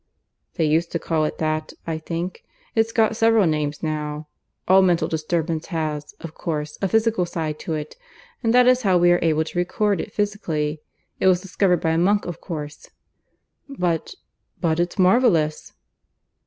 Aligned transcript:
"They 0.55 0.65
used 0.65 0.91
to 0.93 0.97
call 0.97 1.25
it 1.25 1.37
that, 1.37 1.73
I 1.85 1.99
think. 1.99 2.43
It's 2.73 2.91
got 2.91 3.15
several 3.15 3.45
names 3.45 3.83
now. 3.83 4.29
All 4.67 4.81
mental 4.81 5.07
disturbance 5.07 5.67
has, 5.67 6.13
of 6.21 6.33
course, 6.33 6.79
a 6.81 6.87
physical 6.87 7.23
side 7.27 7.59
to 7.59 7.75
it, 7.75 7.97
and 8.41 8.51
that 8.51 8.65
is 8.65 8.81
how 8.81 8.97
we 8.97 9.11
are 9.11 9.19
able 9.21 9.43
to 9.43 9.59
record 9.59 10.01
it 10.01 10.11
physically. 10.11 10.81
It 11.19 11.27
was 11.27 11.39
discovered 11.41 11.81
by 11.81 11.91
a 11.91 11.97
monk, 11.99 12.25
of 12.25 12.41
course." 12.41 12.89
"But... 13.69 14.15
but 14.59 14.79
it's 14.79 14.97
marvellous." 14.97 15.71